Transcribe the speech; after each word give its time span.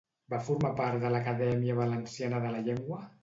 Va 0.33 0.37
formar 0.45 0.71
part 0.79 1.03
de 1.03 1.11
l'Acadèmia 1.15 1.77
Valenciana 1.81 2.43
de 2.47 2.55
la 2.57 2.65
Llengua? 2.69 3.01